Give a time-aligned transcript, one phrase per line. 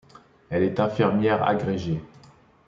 [0.49, 2.01] Elle est infirmière agrégée.